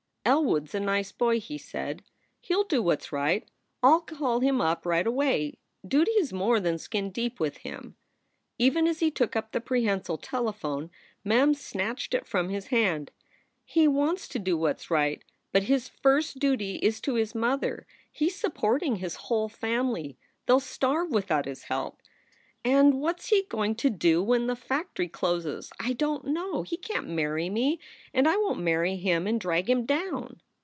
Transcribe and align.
"Elwood 0.23 0.65
s 0.65 0.75
a 0.75 0.79
nice 0.79 1.11
boy," 1.11 1.39
he 1.39 1.57
said. 1.57 2.03
"He 2.39 2.55
ll 2.55 2.63
do 2.63 2.83
what 2.83 3.01
s 3.01 3.11
right. 3.11 3.49
I 3.81 3.87
ll 3.95 4.01
call 4.01 4.39
him 4.39 4.61
up 4.61 4.85
right 4.85 5.07
away. 5.07 5.57
Duty 5.85 6.11
is 6.11 6.31
more 6.31 6.59
than 6.59 6.77
skin 6.77 7.09
deep 7.09 7.39
with 7.39 7.57
him." 7.57 7.95
Even 8.59 8.85
as 8.87 8.99
he 8.99 9.09
took 9.09 9.35
up 9.35 9.51
the 9.51 9.59
prehensile 9.59 10.19
telephone, 10.19 10.91
Mem 11.23 11.55
snatched 11.55 12.13
it 12.13 12.27
from 12.27 12.49
his 12.49 12.67
hand. 12.67 13.09
"He 13.65 13.87
wants 13.87 14.27
to 14.29 14.37
do 14.39 14.55
what 14.55 14.77
s 14.77 14.91
right, 14.91 15.23
but 15.51 15.63
his 15.63 15.89
first 15.89 16.37
duty 16.37 16.75
is 16.75 17.01
to 17.01 17.15
his 17.15 17.33
mother. 17.33 17.87
He 18.11 18.27
s 18.27 18.35
supporting 18.35 18.97
his 18.97 19.15
whole 19.25 19.49
family. 19.49 20.19
They 20.45 20.53
ll 20.53 20.59
starve 20.59 21.09
without 21.09 21.45
his 21.45 21.63
help. 21.63 21.97
And 22.63 23.01
what 23.01 23.23
he 23.23 23.37
s 23.39 23.45
going 23.49 23.73
to 23.77 23.89
do 23.89 24.21
when 24.21 24.45
the 24.45 24.55
fac 24.55 24.61
SOULS 24.61 24.69
FOR 24.69 24.75
SALE 24.75 24.79
19 24.93 24.93
tory 24.93 25.07
closes 25.07 25.71
I 25.79 25.93
don 25.93 26.21
t 26.25 26.29
know. 26.31 26.61
He 26.61 26.77
can 26.77 27.05
t 27.07 27.11
marry 27.11 27.49
me. 27.49 27.79
And 28.13 28.27
I 28.27 28.37
won 28.37 28.57
t 28.57 28.61
marry 28.61 28.97
him 28.97 29.25
and 29.25 29.41
drag 29.41 29.67
him 29.67 29.87
down." 29.87 30.41